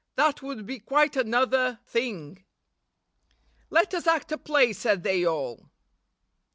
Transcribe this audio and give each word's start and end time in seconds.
That 0.15 0.41
would 0.41 0.65
be 0.65 0.79
quite 0.79 1.15
another 1.15 1.77
thing.' 1.85 2.43
'Let 3.69 3.93
us 3.93 4.07
act 4.07 4.31
a 4.31 4.37
play,' 4.39 4.73
said 4.73 5.03
they 5.03 5.25
all. 5.27 5.69